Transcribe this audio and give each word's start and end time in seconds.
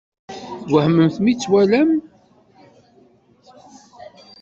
Twehmem 0.63 1.13
mi 1.23 1.33
tt-twalam? 1.35 1.89